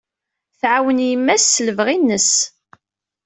Tɛawen 0.59 1.05
yemma-s 1.09 1.45
s 1.53 1.55
lebɣi-nnes. 1.67 2.31